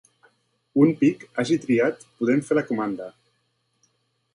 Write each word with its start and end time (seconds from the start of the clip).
Un 0.85 0.93
pic 1.01 1.27
hagi 1.43 1.59
triat 1.67 2.03
podem 2.23 2.45
fer 2.49 2.61
la 2.61 2.67
comanda. 2.73 3.15